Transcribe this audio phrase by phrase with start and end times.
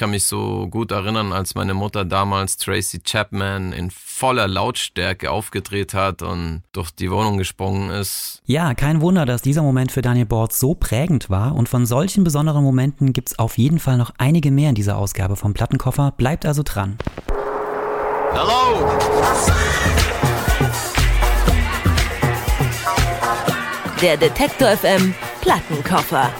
[0.00, 5.92] kann mich so gut erinnern, als meine Mutter damals Tracy Chapman in voller Lautstärke aufgedreht
[5.92, 8.40] hat und durch die Wohnung gesprungen ist.
[8.46, 12.24] Ja, kein Wunder, dass dieser Moment für Daniel Bortz so prägend war und von solchen
[12.24, 16.14] besonderen Momenten gibt es auf jeden Fall noch einige mehr in dieser Ausgabe vom Plattenkoffer.
[16.16, 16.96] Bleibt also dran.
[18.32, 18.98] Hello!
[24.00, 26.30] Der Detektor FM Plattenkoffer.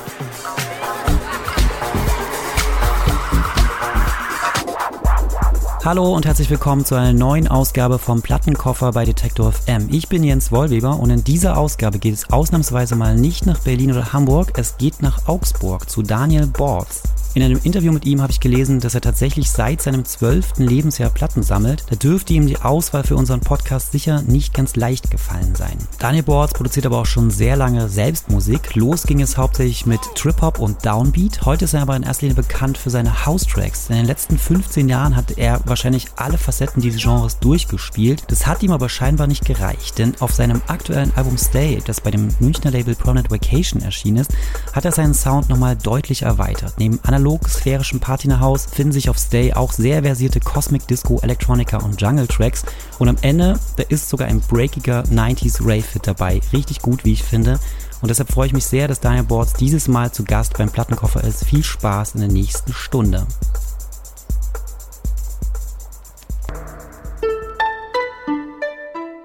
[5.83, 9.89] Hallo und herzlich willkommen zu einer neuen Ausgabe vom Plattenkoffer bei Detektor FM.
[9.91, 13.93] Ich bin Jens Wollweber und in dieser Ausgabe geht es ausnahmsweise mal nicht nach Berlin
[13.93, 17.03] oder Hamburg, es geht nach Augsburg zu Daniel Bortz.
[17.33, 21.11] In einem Interview mit ihm habe ich gelesen, dass er tatsächlich seit seinem zwölften Lebensjahr
[21.11, 21.85] Platten sammelt.
[21.89, 25.79] Da dürfte ihm die Auswahl für unseren Podcast sicher nicht ganz leicht gefallen sein.
[26.01, 28.75] Daniel Bortz produziert aber auch schon sehr lange selbst Musik.
[28.75, 31.43] Los ging es hauptsächlich mit Trip-Hop und Downbeat.
[31.45, 33.91] Heute ist er aber in erster Linie bekannt für seine House-Tracks.
[33.91, 38.25] In den letzten 15 Jahren hat er wahrscheinlich alle Facetten dieses Genres durchgespielt.
[38.27, 42.11] Das hat ihm aber scheinbar nicht gereicht, denn auf seinem aktuellen Album Stay, das bei
[42.11, 44.33] dem Münchner Label Prominent Vacation erschienen ist,
[44.73, 46.75] hat er seinen Sound nochmal deutlich erweitert.
[46.79, 52.27] Neben analog-sphärischen Patina-Haus finden sich auf Stay auch sehr versierte Cosmic Disco, Electronica und Jungle
[52.27, 52.65] Tracks.
[52.99, 56.41] Und am Ende, da ist sogar ein breakiger 90s Rave-Hit dabei.
[56.53, 57.59] Richtig gut, wie ich finde.
[58.01, 61.23] Und deshalb freue ich mich sehr, dass Daniel Boards dieses Mal zu Gast beim Plattenkoffer
[61.23, 61.45] ist.
[61.45, 63.27] Viel Spaß in der nächsten Stunde.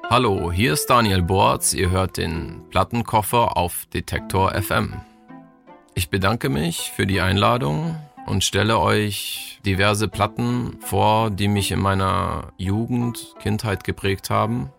[0.09, 1.73] Hallo, hier ist Daniel Borz.
[1.73, 5.01] Ihr hört den Plattenkoffer auf Detektor FM.
[5.97, 11.79] Ich bedanke mich für die Einladung und stelle euch diverse Platten vor, die mich in
[11.79, 14.71] meiner Jugend, Kindheit geprägt haben.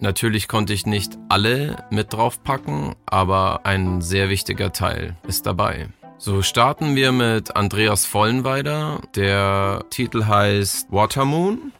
[0.00, 5.90] Natürlich konnte ich nicht alle mit draufpacken, aber ein sehr wichtiger Teil ist dabei.
[6.18, 9.00] So starten wir mit Andreas Vollenweider.
[9.14, 11.72] Der Titel heißt Watermoon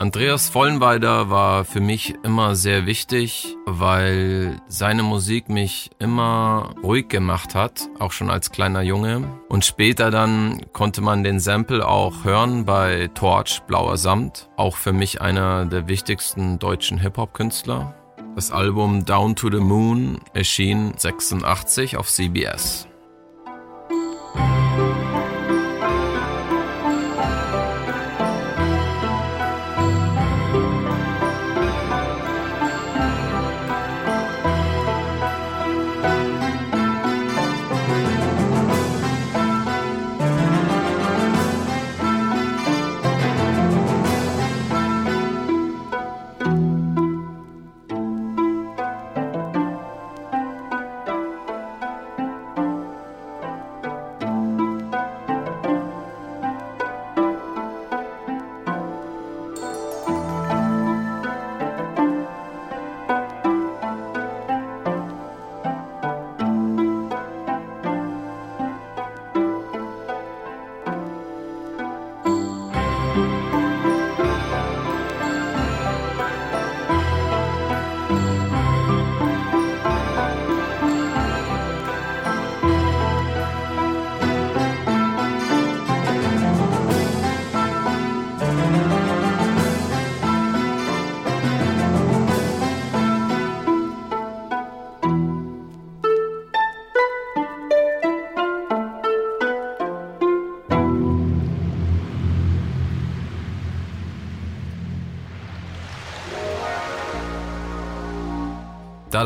[0.00, 7.54] Andreas Vollenweider war für mich immer sehr wichtig, weil seine Musik mich immer ruhig gemacht
[7.54, 9.28] hat, auch schon als kleiner Junge.
[9.50, 14.94] Und später dann konnte man den Sample auch hören bei Torch, Blauer Samt, auch für
[14.94, 17.94] mich einer der wichtigsten deutschen Hip-Hop-Künstler.
[18.36, 22.88] Das Album Down to the Moon erschien 86 auf CBS.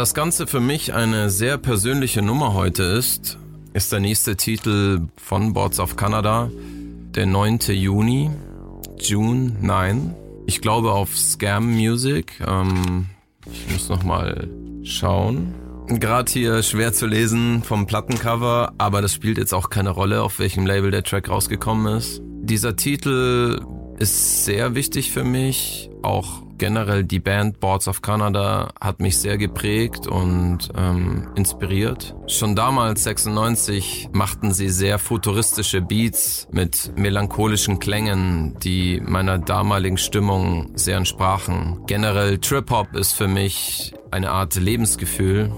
[0.04, 3.38] Das Ganze für mich eine sehr persönliche Nummer heute ist,
[3.72, 6.50] ist der nächste Titel von Boards of Canada
[7.15, 7.60] der 9.
[7.69, 8.28] Juni,
[8.98, 10.15] June 9.
[10.44, 12.38] Ich glaube auf Scam Music.
[12.47, 13.06] Ähm,
[13.50, 14.47] ich muss nochmal
[14.82, 15.54] schauen.
[15.87, 20.38] Gerade hier schwer zu lesen vom Plattencover, aber das spielt jetzt auch keine Rolle, auf
[20.38, 22.21] welchem Label der Track rausgekommen ist.
[22.42, 23.65] Dieser Titel
[23.98, 29.39] ist sehr wichtig für mich, auch generell die Band Boards of Canada hat mich sehr
[29.39, 32.15] geprägt und ähm, inspiriert.
[32.27, 40.72] Schon damals, 96, machten sie sehr futuristische Beats mit melancholischen Klängen, die meiner damaligen Stimmung
[40.74, 41.83] sehr entsprachen.
[41.86, 45.51] Generell Trip-Hop ist für mich eine Art Lebensgefühl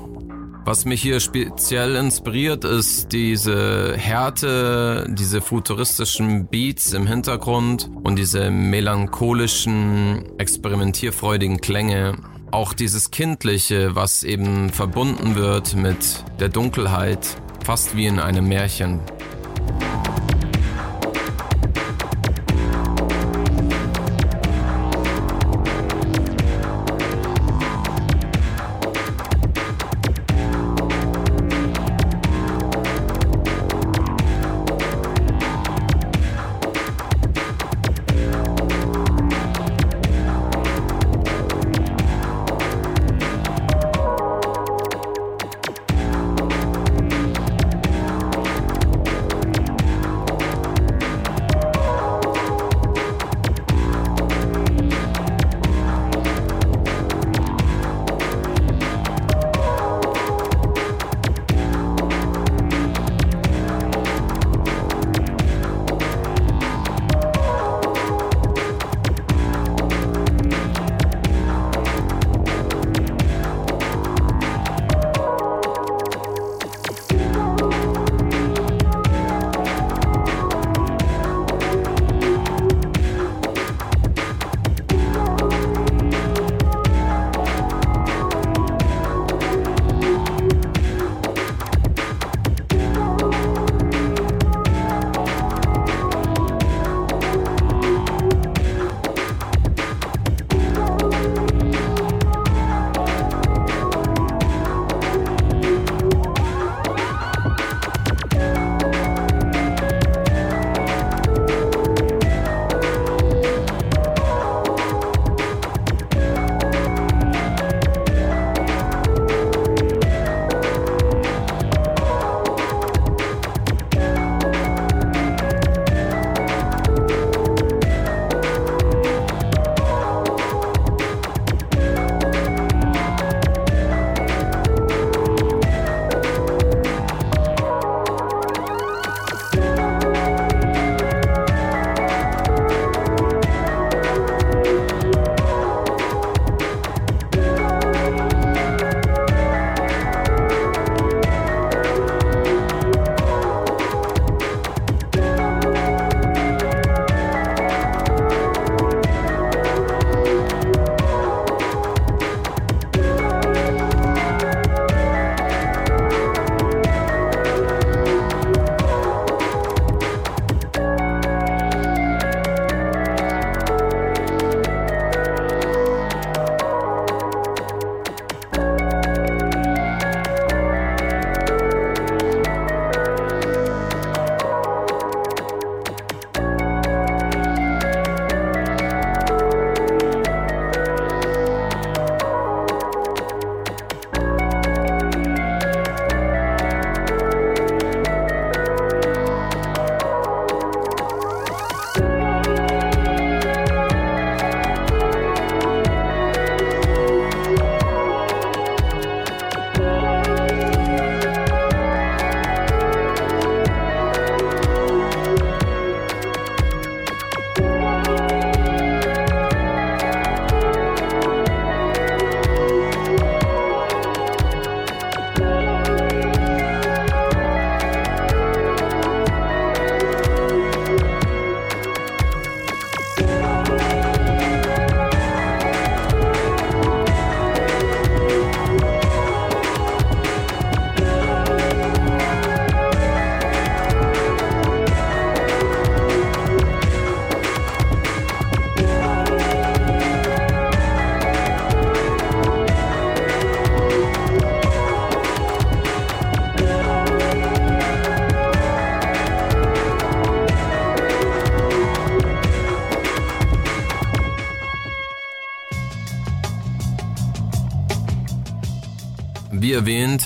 [0.66, 8.50] was mich hier speziell inspiriert, ist diese Härte, diese futuristischen Beats im Hintergrund und diese
[8.50, 12.16] melancholischen, experimentierfreudigen Klänge.
[12.50, 17.24] Auch dieses Kindliche, was eben verbunden wird mit der Dunkelheit,
[17.64, 19.00] fast wie in einem Märchen.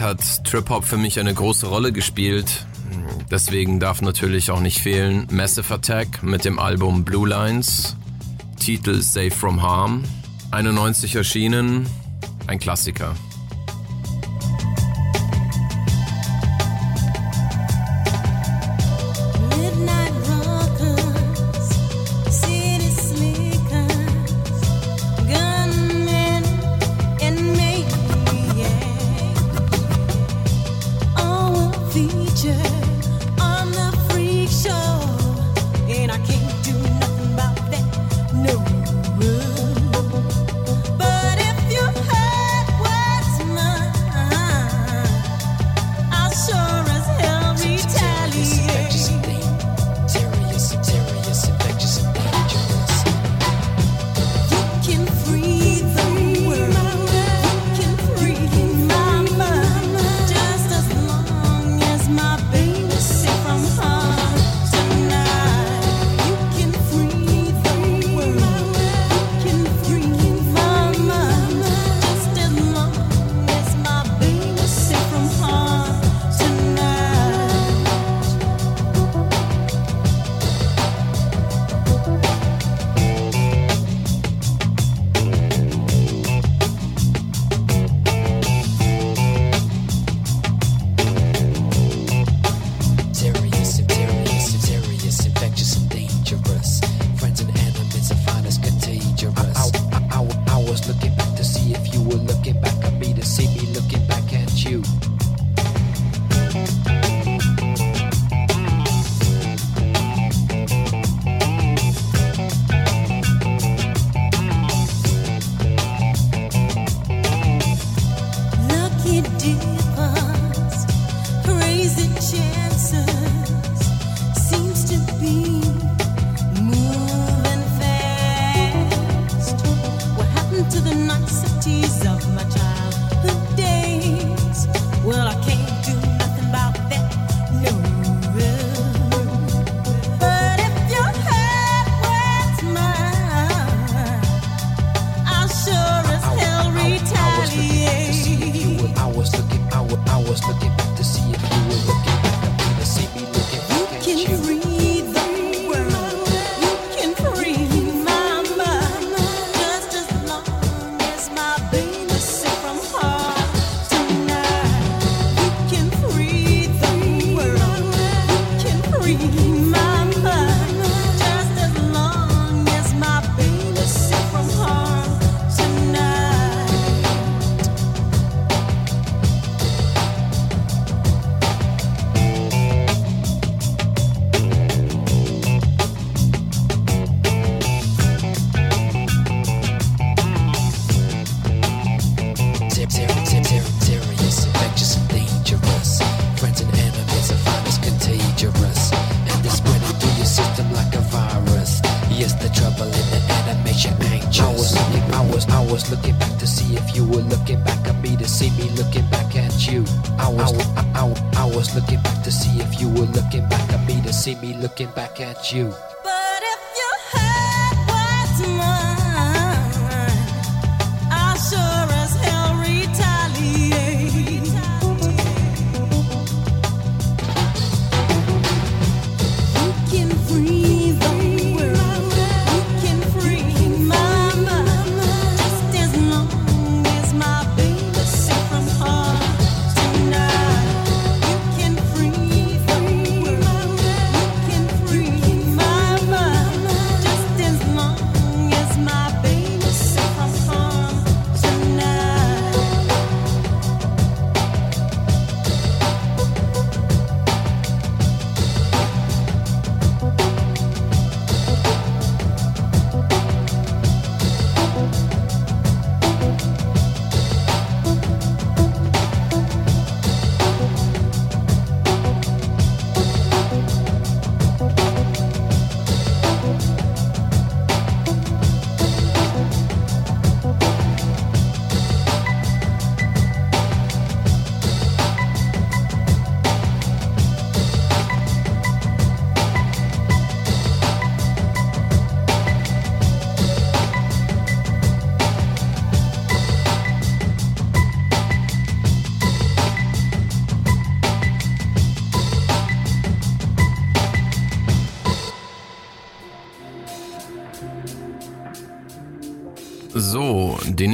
[0.01, 2.67] Hat Trip-Hop für mich eine große Rolle gespielt.
[3.31, 7.97] Deswegen darf natürlich auch nicht fehlen Massive Attack mit dem Album Blue Lines,
[8.59, 10.05] Titel Safe from Harm,
[10.51, 11.87] 91 erschienen,
[12.47, 13.15] ein Klassiker.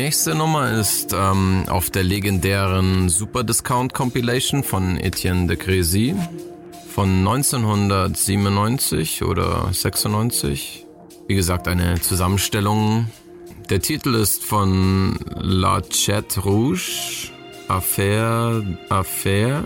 [0.06, 6.14] Nächste Nummer ist ähm, auf der legendären Super Discount Compilation von Etienne de Crécy
[6.94, 10.86] von 1997 oder 96.
[11.26, 13.08] Wie gesagt, eine Zusammenstellung.
[13.68, 17.32] Der Titel ist von La Chat Rouge,
[17.66, 19.64] Affaire, Affaire.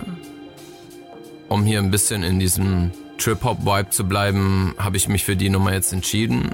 [1.49, 5.71] Um hier ein bisschen in diesem Trip-Hop-Vibe zu bleiben, habe ich mich für die Nummer
[5.71, 6.49] jetzt entschieden.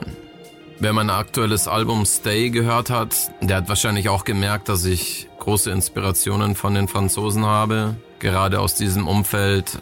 [0.79, 5.71] Wer mein aktuelles Album Stay gehört hat, der hat wahrscheinlich auch gemerkt, dass ich große
[5.71, 9.79] Inspirationen von den Franzosen habe, gerade aus diesem Umfeld.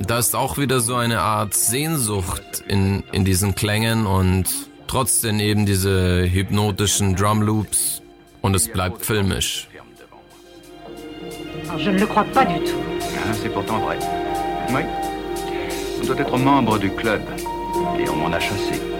[0.00, 4.44] Da ist auch wieder so eine Art Sehnsucht in, in diesen Klängen und
[4.86, 8.02] trotzdem eben diese hypnotischen Drum Loops
[8.42, 9.68] und es bleibt filmisch.
[11.78, 12.76] Je ne le crois pas du tout.
[13.00, 13.98] Ah, c'est pourtant vrai.
[14.68, 14.82] Oui.
[16.00, 17.22] On doit être membre du club.
[17.98, 18.93] Et on m'en a chassé.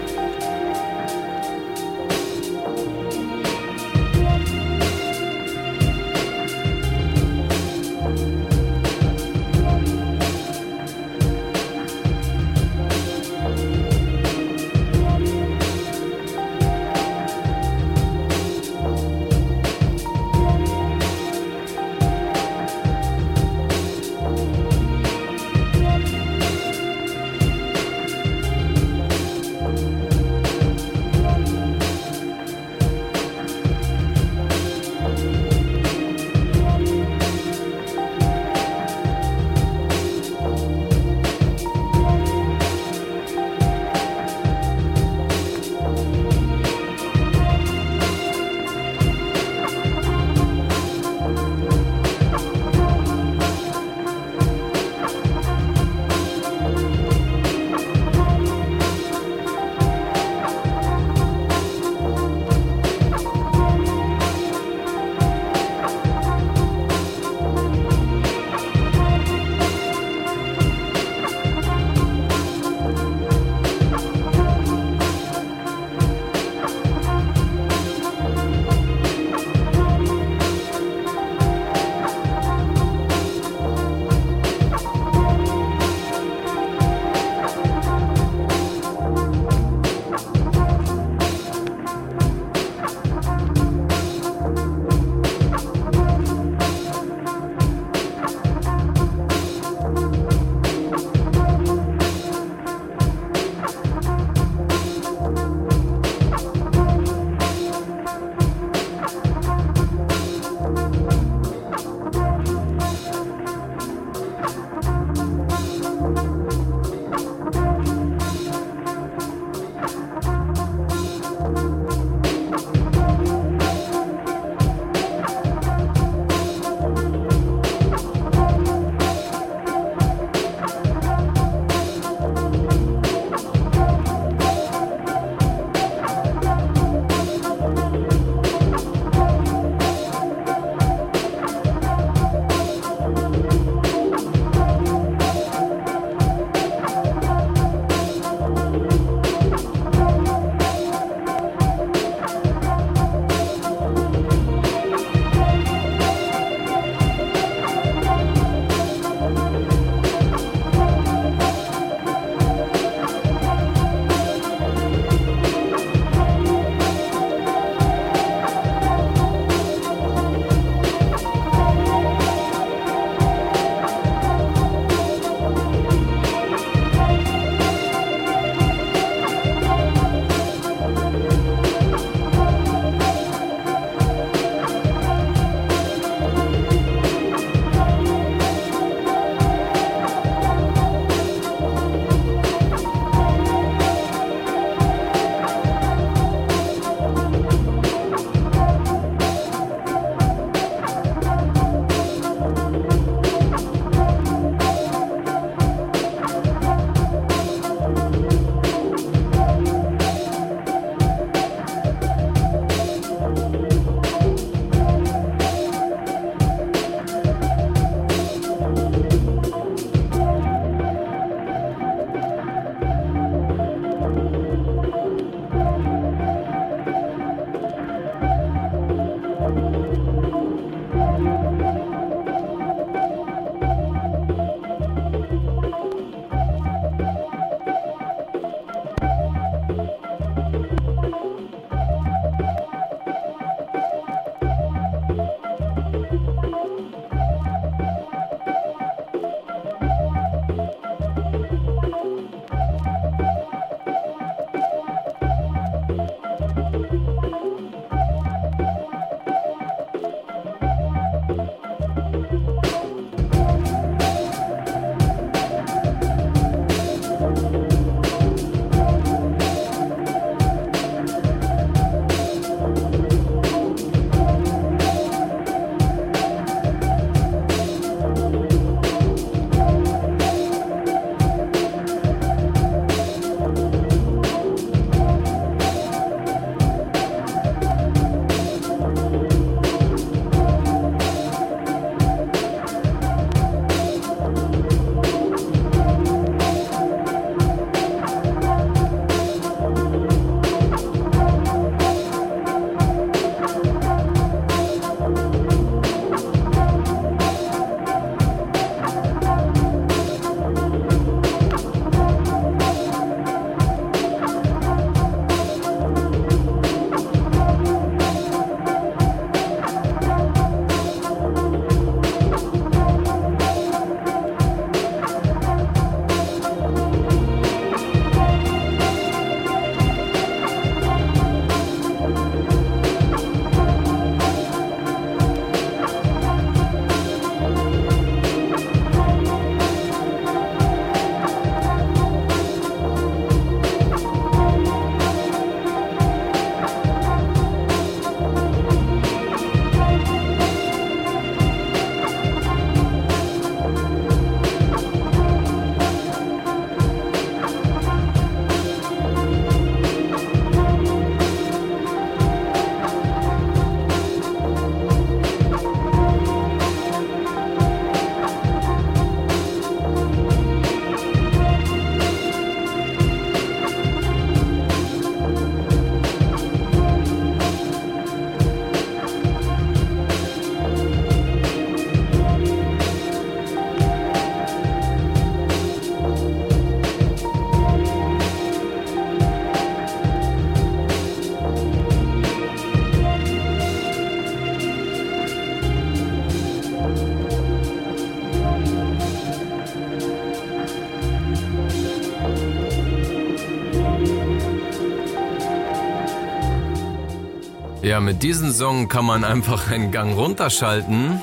[407.95, 411.23] Ja, mit diesem Song kann man einfach einen Gang runterschalten,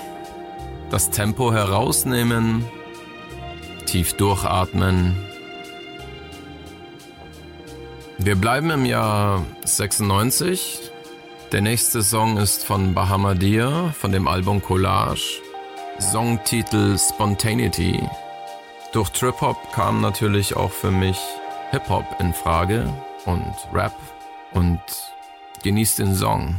[0.89, 2.63] das Tempo herausnehmen,
[3.85, 5.17] tief durchatmen.
[8.17, 10.93] Wir bleiben im Jahr 96.
[11.51, 15.41] Der nächste Song ist von Bahamadia von dem Album Collage.
[15.99, 17.99] Songtitel Spontaneity.
[18.93, 21.19] Durch Trip-Hop kam natürlich auch für mich
[21.71, 22.87] Hip-Hop in Frage
[23.25, 23.95] und Rap
[24.53, 24.79] und
[25.63, 26.55] Genießt den Song.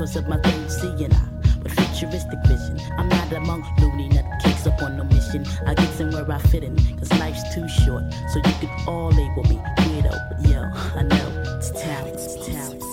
[0.00, 1.28] contours of my things, seeing I
[1.62, 2.80] with futuristic vision.
[2.96, 4.08] I'm not among loony
[4.42, 5.46] kicks up on no mission.
[5.66, 8.04] I get somewhere I fit in, cause life's too short.
[8.32, 10.62] So you could all label me weirdo, but yo,
[10.98, 12.89] I know it's talent, it's talent.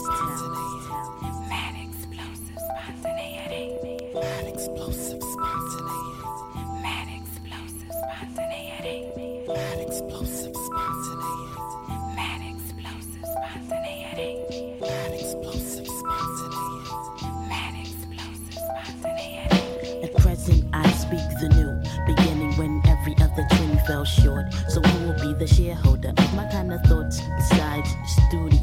[24.08, 24.54] short.
[24.70, 27.22] So who will be the shareholder of my kind of thoughts?
[27.38, 28.57] Besides, studio.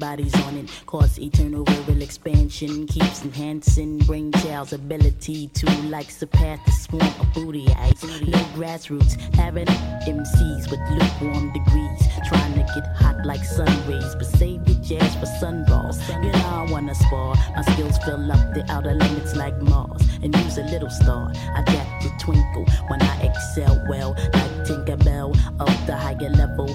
[0.00, 0.70] Everybody's on it.
[0.86, 7.32] Cause eternal real expansion keeps enhancing brain child's ability to like surpass the swarm of
[7.34, 8.02] booty eyes.
[8.02, 14.26] No grassroots, having MCs with lukewarm degrees, trying to get hot like sun rays, but
[14.26, 15.98] save the jazz for sunballs.
[16.24, 20.34] You know I wanna spar, my skills fill up the outer limits like Mars, and
[20.36, 21.30] use a little star.
[21.54, 26.68] I got the twinkle when I excel well, like Tinkerbell of the higher level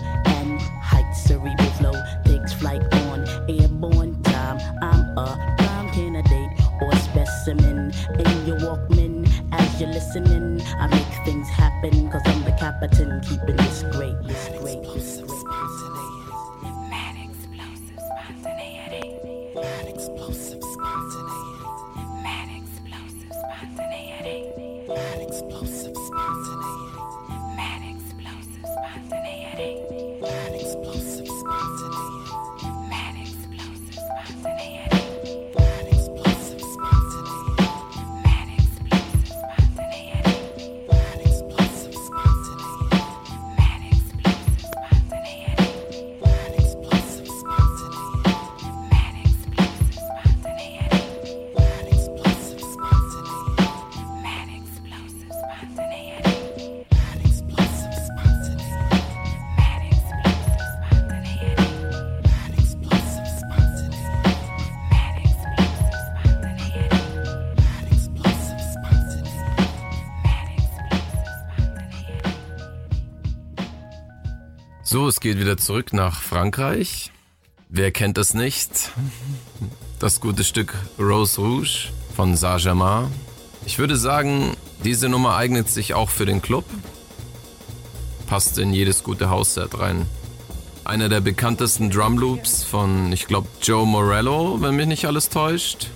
[75.26, 77.12] geht wieder zurück nach Frankreich.
[77.70, 78.92] Wer kennt es nicht?
[79.98, 83.08] Das gute Stück Rose Rouge von Saint-Germain.
[83.66, 86.66] Ich würde sagen, diese Nummer eignet sich auch für den Club.
[88.28, 90.06] Passt in jedes gute Hausset rein.
[90.84, 95.88] Einer der bekanntesten Drumloops von, ich glaube, Joe Morello, wenn mich nicht alles täuscht.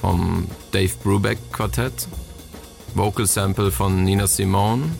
[0.00, 2.08] Vom Dave Brubeck Quartett.
[2.94, 4.90] Vocal Sample von Nina Simone.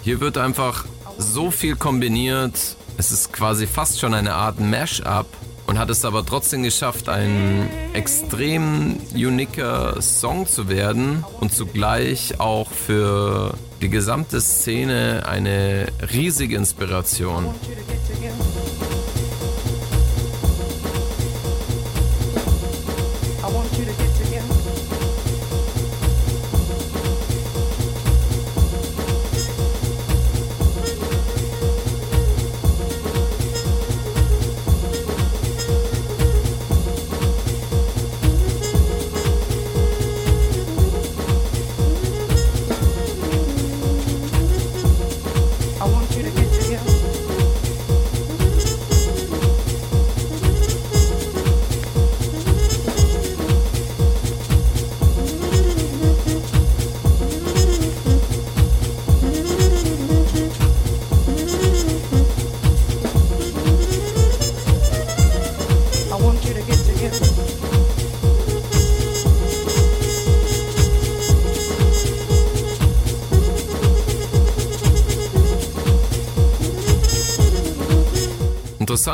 [0.00, 0.86] Hier wird einfach
[1.18, 2.76] so viel kombiniert.
[2.96, 5.26] Es ist quasi fast schon eine Art Mash-up
[5.66, 12.70] und hat es aber trotzdem geschafft, ein extrem uniker Song zu werden und zugleich auch
[12.70, 17.46] für die gesamte Szene eine riesige Inspiration.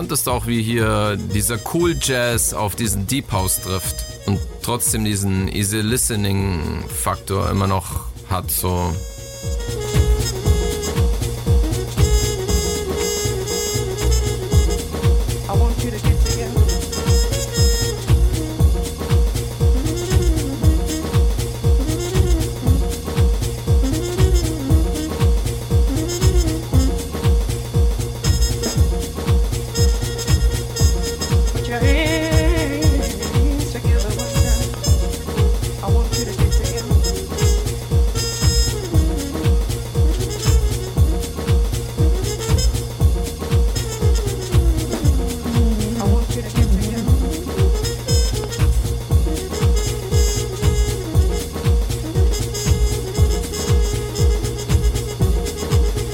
[0.01, 5.05] Interessant ist auch, wie hier dieser Cool Jazz auf diesen Deep House trifft und trotzdem
[5.05, 8.51] diesen Easy Listening Faktor immer noch hat.
[8.51, 8.95] So.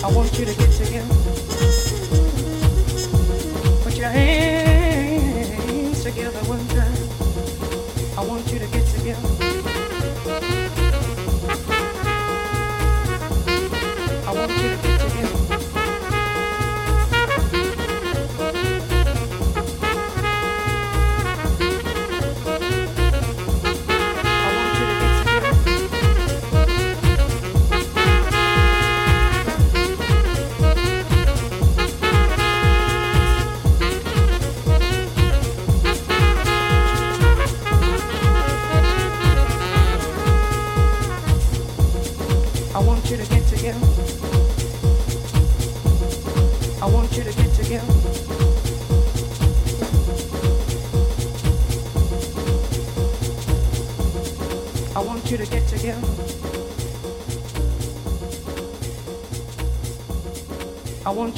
[0.06, 0.85] I want you to get together.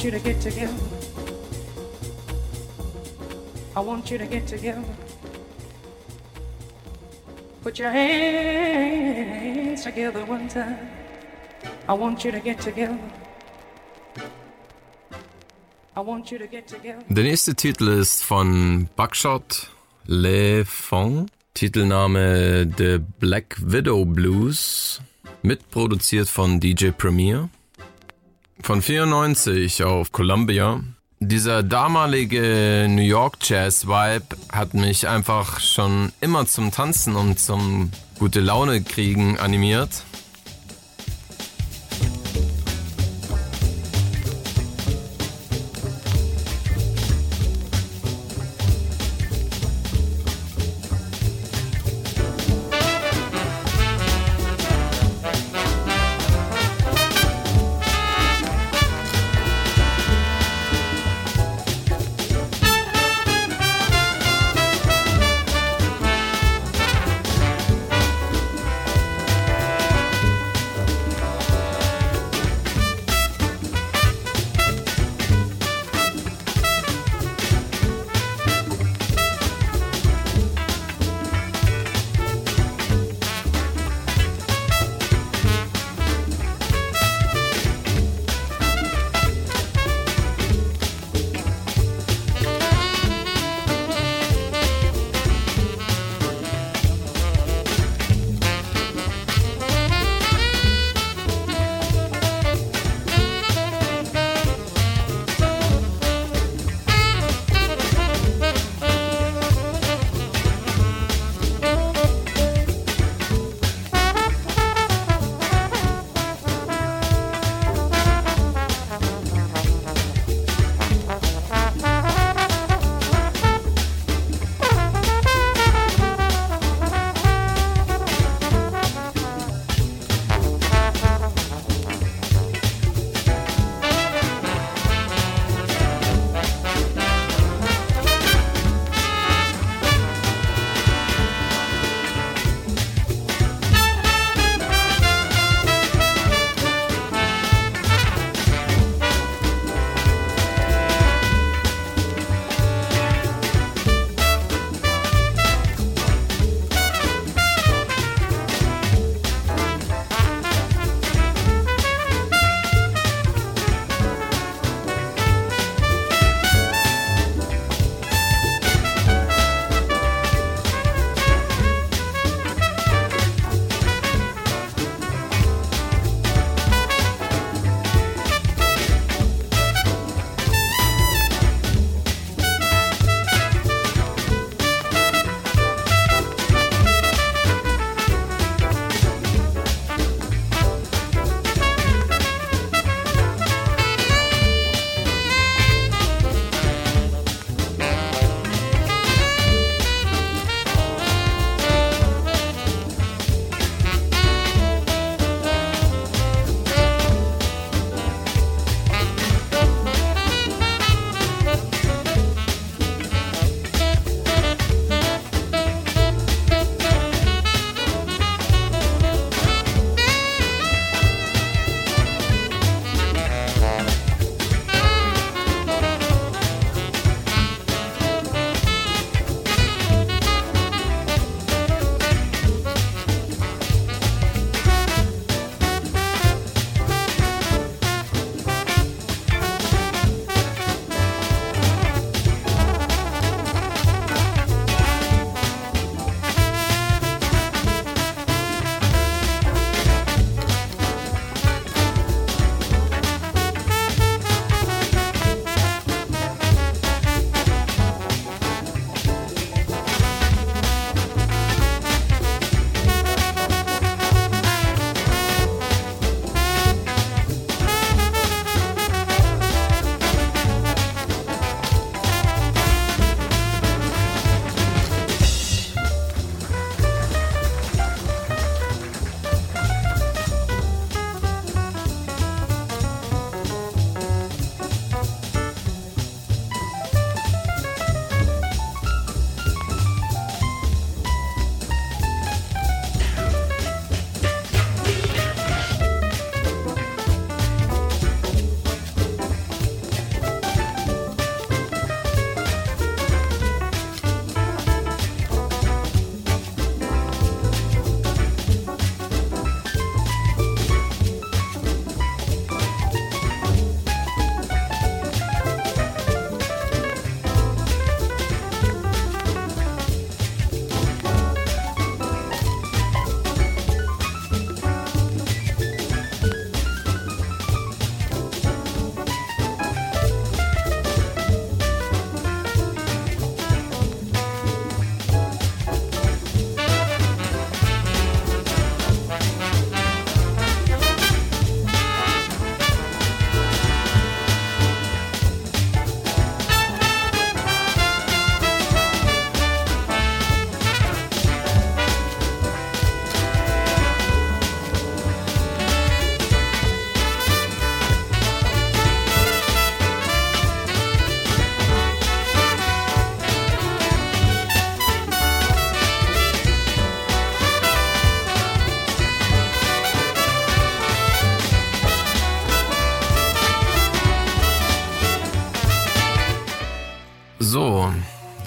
[0.09, 0.73] You to get together.
[3.75, 4.83] I want you to get together.
[7.61, 10.77] Put your hands together one time.
[11.87, 12.97] I want you to get together.
[17.09, 19.69] Der nächste Titel ist von Buckshot
[20.05, 21.29] Le Fong.
[21.53, 25.01] Titelname The Black Widow Blues.
[25.43, 27.49] Mitproduziert von DJ Premier.
[28.61, 30.81] Von 94 auf Columbia.
[31.19, 37.91] Dieser damalige New York Jazz Vibe hat mich einfach schon immer zum Tanzen und zum
[38.19, 40.03] gute Laune kriegen animiert.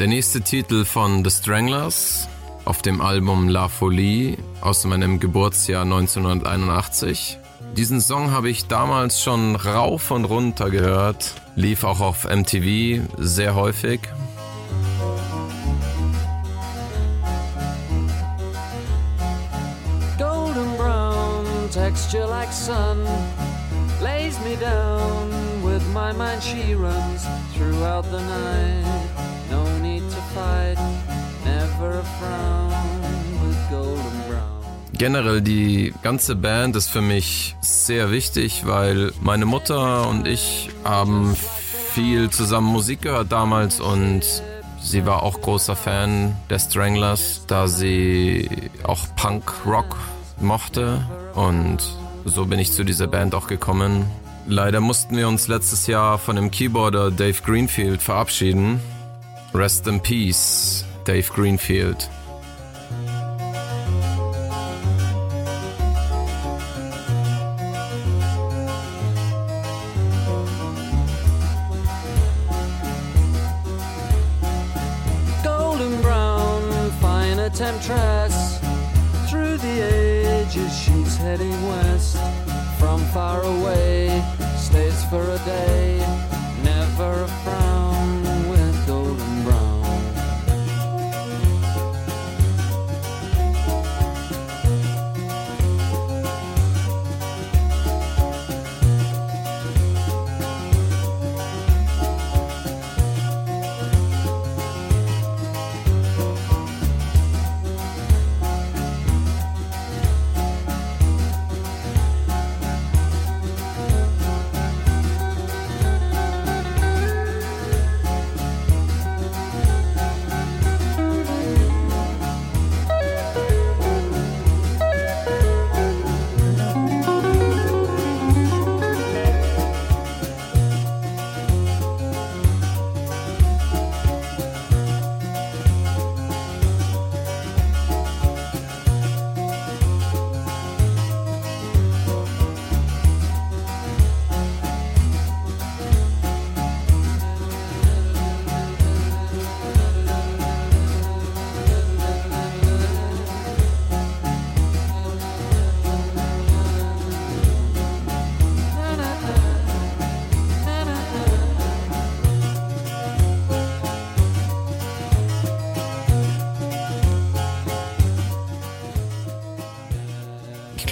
[0.02, 2.26] Der nächste Titel von The Stranglers
[2.64, 7.38] auf dem Album La Folie aus meinem Geburtsjahr 1981.
[7.76, 13.54] Diesen Song habe ich damals schon rauf und runter gehört, lief auch auf MTV sehr
[13.54, 14.00] häufig.
[20.18, 23.06] golden brown texture like sun
[24.02, 25.30] lays me down
[25.62, 27.24] with my mind she runs
[27.54, 28.81] throughout the night
[35.02, 41.36] Generell die ganze Band ist für mich sehr wichtig, weil meine Mutter und ich haben
[41.92, 44.22] viel zusammen Musik gehört damals und
[44.80, 48.48] sie war auch großer Fan der Stranglers, da sie
[48.84, 49.96] auch Punk Rock
[50.40, 51.04] mochte
[51.34, 51.78] und
[52.24, 54.06] so bin ich zu dieser Band auch gekommen.
[54.46, 58.80] Leider mussten wir uns letztes Jahr von dem Keyboarder Dave Greenfield verabschieden.
[59.52, 62.08] Rest in Peace, Dave Greenfield.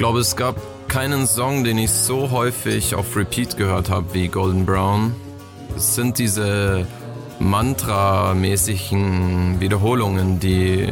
[0.00, 0.56] Glaube, es gab
[0.88, 5.14] keinen Song, den ich so häufig auf Repeat gehört habe wie Golden Brown.
[5.76, 6.86] Es sind diese
[7.38, 10.88] Mantra-mäßigen Wiederholungen, die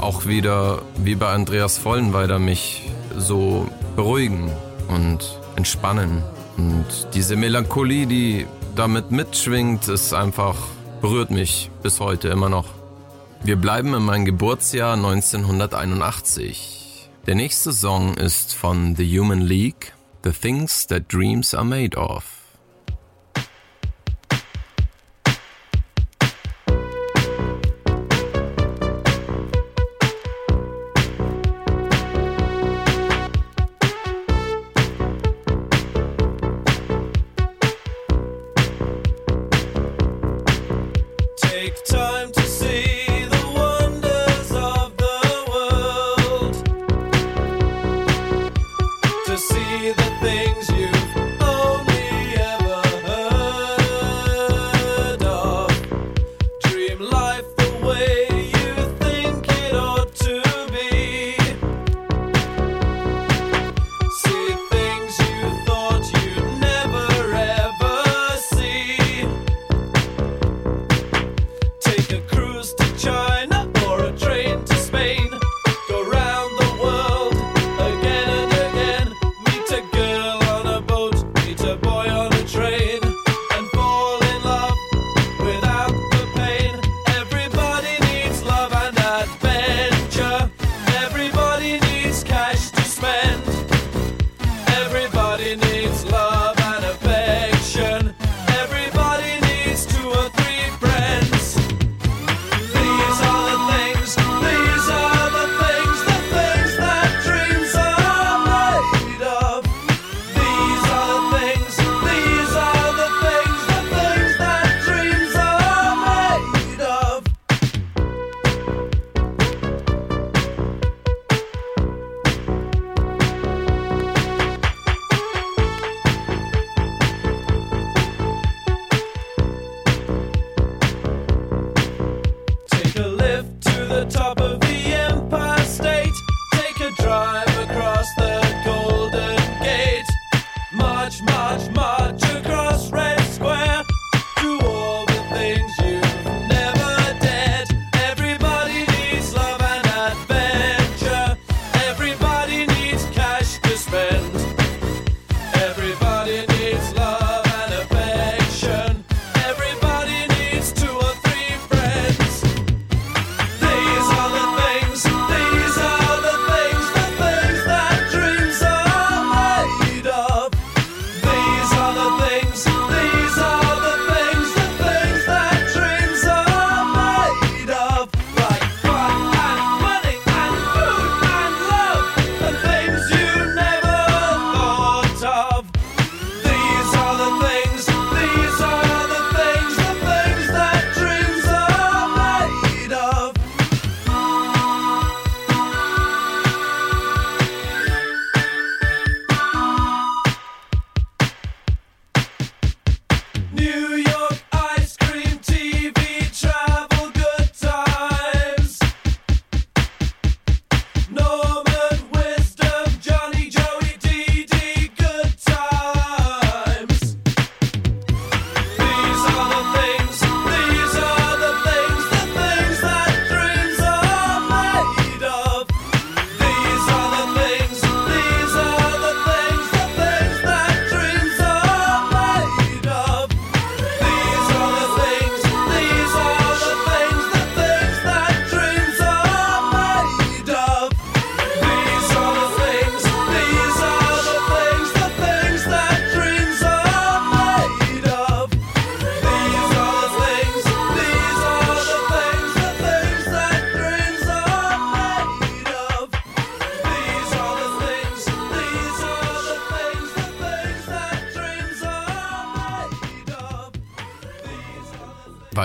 [0.00, 4.52] auch wieder wie bei Andreas Vollenweider mich so beruhigen
[4.88, 6.22] und entspannen.
[6.58, 6.84] Und
[7.14, 8.46] diese Melancholie, die
[8.76, 10.56] damit mitschwingt, ist einfach,
[11.00, 12.66] berührt mich bis heute immer noch.
[13.44, 16.81] Wir bleiben in meinem Geburtsjahr 1981.
[17.26, 19.92] Der nächste Song ist von The Human League,
[20.24, 22.41] The Things That Dreams Are Made Of.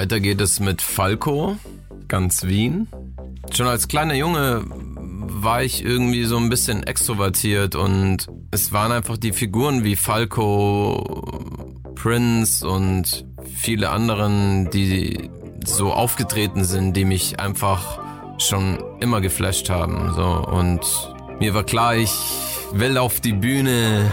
[0.08, 1.58] Weiter geht es mit Falco,
[2.08, 2.88] ganz Wien.
[3.52, 9.18] Schon als kleiner Junge war ich irgendwie so ein bisschen extrovertiert und es waren einfach
[9.18, 11.52] die Figuren wie Falco,
[11.96, 15.30] Prince und viele anderen, die
[15.66, 18.00] so aufgetreten sind, die mich einfach
[18.38, 20.14] schon immer geflasht haben.
[20.14, 20.24] So.
[20.24, 20.80] Und
[21.42, 22.14] mir war klar, ich
[22.72, 24.10] will auf die Bühne.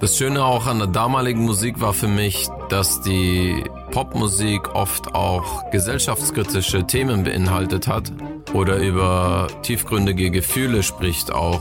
[0.00, 5.70] Das Schöne auch an der damaligen Musik war für mich, dass die Popmusik oft auch
[5.70, 8.12] gesellschaftskritische Themen beinhaltet hat
[8.54, 11.60] oder über tiefgründige Gefühle spricht auch.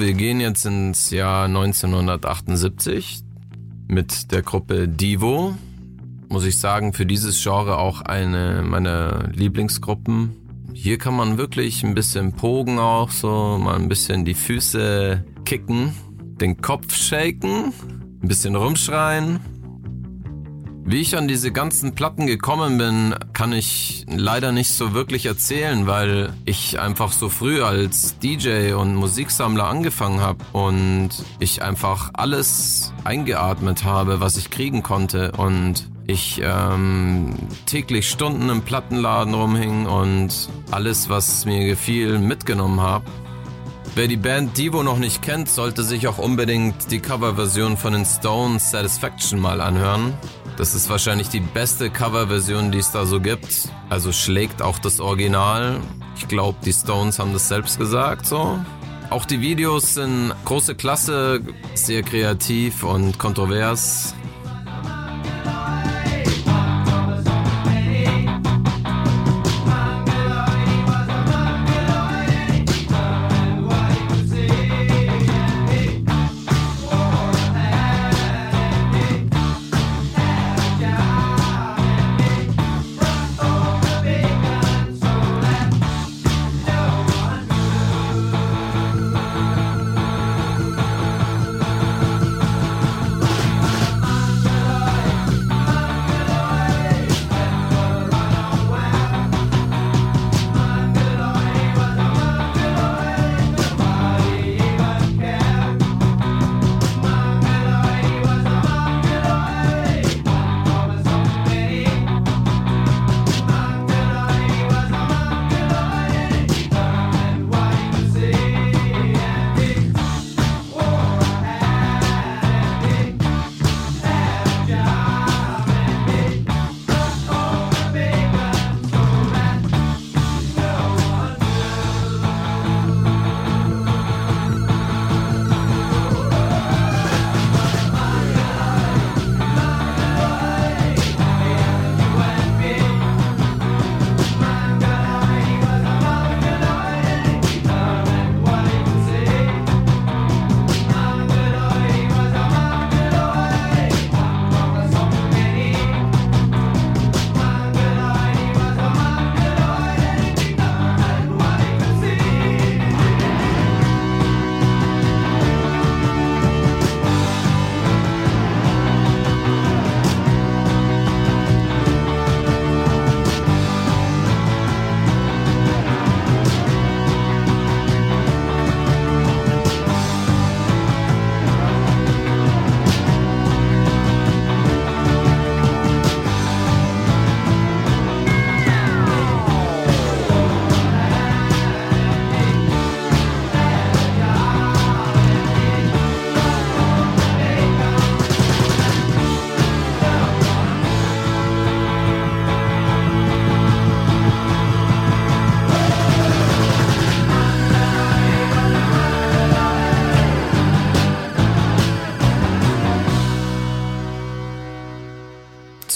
[0.00, 3.24] Wir gehen jetzt ins Jahr 1978
[3.88, 5.56] mit der Gruppe Divo.
[6.28, 10.36] Muss ich sagen, für dieses Genre auch eine meiner Lieblingsgruppen.
[10.72, 15.92] Hier kann man wirklich ein bisschen pogen auch, so mal ein bisschen die Füße kicken,
[16.40, 17.72] den Kopf shaken,
[18.22, 19.40] ein bisschen rumschreien.
[20.90, 25.86] Wie ich an diese ganzen Platten gekommen bin, kann ich leider nicht so wirklich erzählen,
[25.86, 31.10] weil ich einfach so früh als DJ und Musiksammler angefangen habe und
[31.40, 37.34] ich einfach alles eingeatmet habe, was ich kriegen konnte und ich ähm,
[37.66, 43.04] täglich Stunden im Plattenladen rumhing und alles, was mir gefiel, mitgenommen habe.
[43.94, 48.06] Wer die Band Divo noch nicht kennt, sollte sich auch unbedingt die Coverversion von den
[48.06, 50.14] Stones Satisfaction mal anhören.
[50.58, 53.68] Das ist wahrscheinlich die beste Coverversion, die es da so gibt.
[53.90, 55.80] Also schlägt auch das Original.
[56.16, 58.58] Ich glaube, die Stones haben das selbst gesagt so.
[59.08, 61.42] Auch die Videos sind große Klasse,
[61.74, 64.16] sehr kreativ und kontrovers.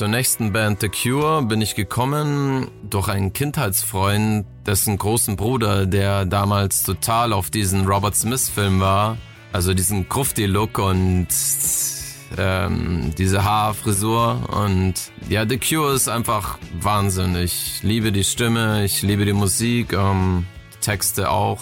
[0.02, 6.24] Zur nächsten Band The Cure bin ich gekommen durch einen Kindheitsfreund, dessen großen Bruder, der
[6.24, 9.16] damals total auf diesen Robert Smith-Film war,
[9.52, 11.28] also diesen Grufti-Look und
[12.36, 14.94] ähm, diese Haarfrisur und
[15.28, 17.36] ja, The Cure ist einfach Wahnsinn.
[17.36, 20.46] Ich liebe die Stimme, ich liebe die Musik, ähm,
[20.80, 21.60] Texte auch.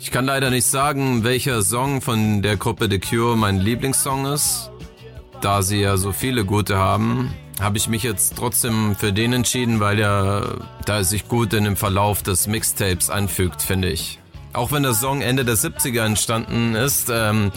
[0.00, 4.72] Ich kann leider nicht sagen, welcher Song von der Gruppe The Cure mein Lieblingssong ist
[5.46, 9.78] da sie ja so viele gute haben, habe ich mich jetzt trotzdem für den entschieden,
[9.78, 14.18] weil er da sich gut in dem Verlauf des Mixtapes einfügt, finde ich.
[14.54, 17.52] Auch wenn der Song Ende der 70er entstanden ist, ähm,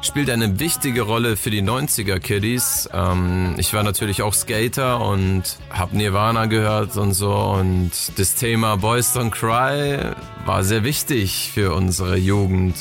[0.00, 2.88] spielt eine wichtige Rolle für die 90er Kiddies.
[2.94, 8.78] Ähm, ich war natürlich auch Skater und habe Nirvana gehört und so und das Thema
[8.78, 10.14] Boys Don't Cry
[10.46, 12.74] war sehr wichtig für unsere Jugend.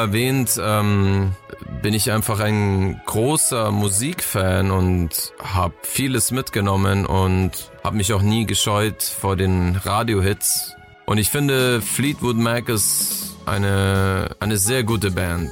[0.00, 1.32] Erwähnt, ähm,
[1.82, 8.46] bin ich einfach ein großer Musikfan und habe vieles mitgenommen und habe mich auch nie
[8.46, 10.74] gescheut vor den Radiohits.
[11.06, 15.50] Und ich finde, Fleetwood Mac ist eine, eine sehr gute Band.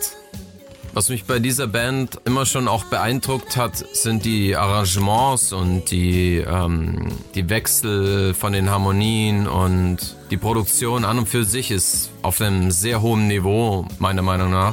[0.97, 6.39] Was mich bei dieser Band immer schon auch beeindruckt hat, sind die Arrangements und die,
[6.39, 9.99] ähm, die Wechsel von den Harmonien und
[10.31, 14.73] die Produktion an und für sich ist auf einem sehr hohen Niveau, meiner Meinung nach.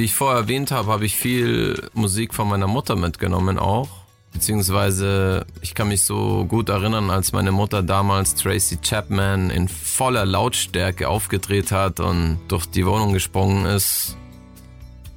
[0.00, 3.90] Wie ich vorher erwähnt habe, habe ich viel Musik von meiner Mutter mitgenommen auch.
[4.32, 10.24] Beziehungsweise, ich kann mich so gut erinnern, als meine Mutter damals Tracy Chapman in voller
[10.24, 14.16] Lautstärke aufgedreht hat und durch die Wohnung gesprungen ist.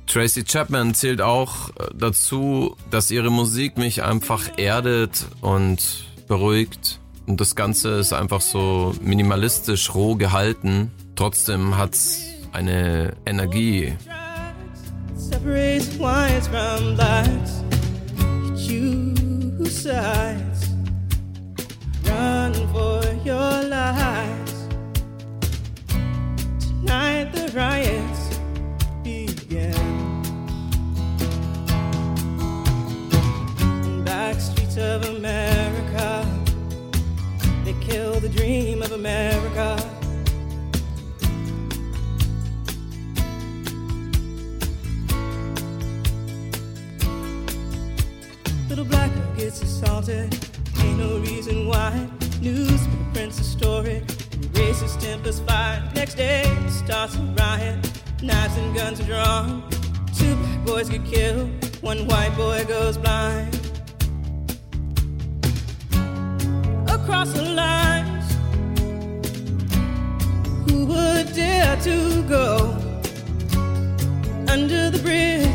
[0.05, 6.99] Tracy Chapman zählt auch äh, dazu, dass ihre Musik mich einfach erdet und beruhigt.
[7.25, 10.91] Und das Ganze ist einfach so minimalistisch roh gehalten.
[11.15, 12.19] Trotzdem hat's
[12.51, 13.93] eine Energie.
[15.33, 17.63] Separates whites from blacks.
[18.17, 20.69] You choose sides,
[22.05, 24.53] run for your lives.
[26.59, 28.39] Tonight the riots
[29.03, 29.73] begin.
[34.05, 36.27] Back streets of America,
[37.65, 40.02] they kill the dream of America.
[48.83, 50.37] Little black girl gets assaulted.
[50.79, 52.05] Ain't no reason why.
[52.41, 54.01] Newspaper prints a story.
[54.51, 55.81] Racist tempers fire.
[55.95, 57.79] Next day starts a riot.
[58.21, 59.63] Knives and guns are drawn.
[60.17, 61.49] Two black boys get killed.
[61.81, 63.55] One white boy goes blind.
[66.89, 68.27] Across the lines.
[70.67, 72.75] Who would dare to go
[74.49, 75.47] under the bridge?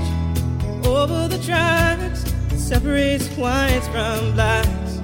[0.86, 2.24] Over the tracks,
[2.68, 5.00] separates whites from blacks.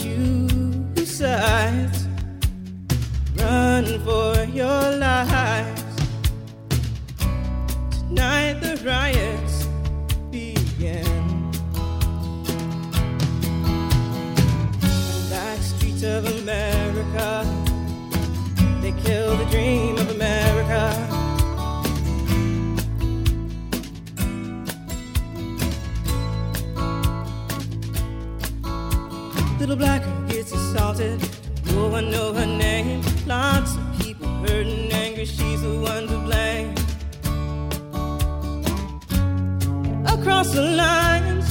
[0.00, 2.08] Choose sides,
[3.36, 5.84] run for your lives.
[7.90, 9.66] Tonight the riots
[10.30, 11.50] begin.
[15.28, 17.44] Back streets of America,
[31.94, 33.00] one know her name.
[33.24, 35.26] Lots of people hurt and angry.
[35.26, 36.74] She's the one to blame.
[40.04, 41.46] Across the lines,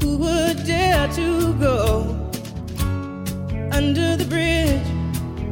[0.00, 1.80] who would dare to go
[3.72, 4.88] under the bridge,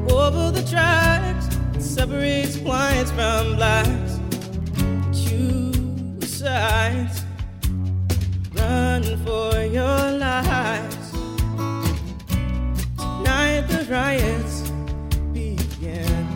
[0.09, 4.13] over the tracks that separates whites from blacks?
[5.13, 7.25] Choose sides
[8.55, 10.92] run for your lives.
[13.69, 14.63] The riots
[15.33, 16.27] begin.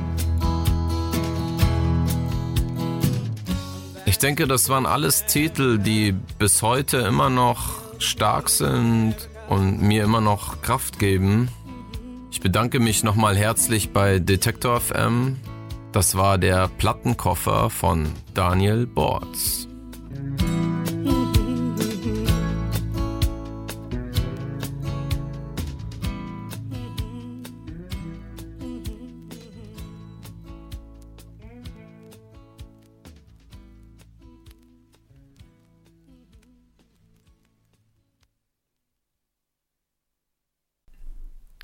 [4.05, 9.15] Ich denke, das waren alles Titel, die bis heute immer noch stark sind
[9.49, 11.49] und mir immer noch Kraft geben.
[12.31, 15.37] Ich bedanke mich nochmal herzlich bei Detektor FM.
[15.93, 19.66] Das war der Plattenkoffer von Daniel Bortz.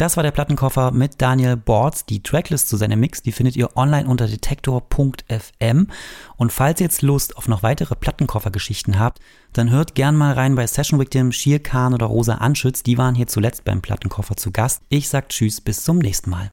[0.03, 2.05] Das war der Plattenkoffer mit Daniel Bortz.
[2.05, 5.86] Die Tracklist zu seinem Mix, die findet ihr online unter detektor.fm.
[6.36, 9.20] Und falls ihr jetzt Lust auf noch weitere Plattenkoffer-Geschichten habt,
[9.53, 12.82] dann hört gern mal rein bei Session Victim, Shir Khan oder Rosa Anschütz.
[12.82, 14.82] Die waren hier zuletzt beim Plattenkoffer zu Gast.
[14.88, 16.50] Ich sag Tschüss, bis zum nächsten Mal.